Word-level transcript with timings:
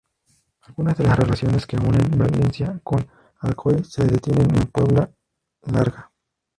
Algunas 0.61 0.97
de 0.97 1.03
las 1.03 1.15
relaciones 1.19 1.67
que 1.67 1.75
unen 1.77 2.17
Valencia 2.17 2.79
con 2.83 3.07
Alcoy 3.41 3.83
se 3.83 4.03
detienen 4.03 4.49
en 4.55 4.63
Puebla 4.71 5.11
Larga. 5.71 6.11